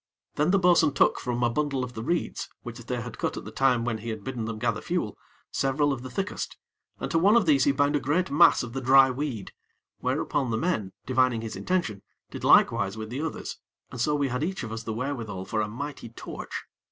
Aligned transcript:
Then 0.33 0.49
the 0.49 0.57
bo'sun 0.57 0.95
took 0.95 1.19
from 1.19 1.43
a 1.43 1.49
bundle 1.51 1.83
of 1.83 1.93
the 1.93 2.01
reeds, 2.01 2.49
which 2.63 2.79
they 2.79 2.99
had 3.01 3.19
cut 3.19 3.37
at 3.37 3.45
the 3.45 3.51
time 3.51 3.85
when 3.85 3.99
he 3.99 4.09
had 4.09 4.23
bidden 4.23 4.45
them 4.45 4.57
gather 4.57 4.81
fuel, 4.81 5.15
several 5.51 5.93
of 5.93 6.01
the 6.01 6.09
thickest, 6.09 6.57
and 6.99 7.11
to 7.11 7.19
one 7.19 7.35
of 7.35 7.45
these 7.45 7.65
he 7.65 7.71
bound 7.71 7.95
a 7.95 7.99
great 7.99 8.31
mass 8.31 8.63
of 8.63 8.73
the 8.73 8.81
dry 8.81 9.11
weed; 9.11 9.51
whereupon 9.99 10.49
the 10.49 10.57
men, 10.57 10.91
divining 11.05 11.41
his 11.41 11.55
intention, 11.55 12.01
did 12.31 12.43
likewise 12.43 12.97
with 12.97 13.11
the 13.11 13.21
others, 13.21 13.59
and 13.91 14.01
so 14.01 14.15
we 14.15 14.29
had 14.29 14.43
each 14.43 14.63
of 14.63 14.71
us 14.71 14.81
the 14.81 14.91
wherewithal 14.93 15.45
for 15.45 15.61
a 15.61 15.67
mighty 15.67 16.09
torch. 16.09 16.63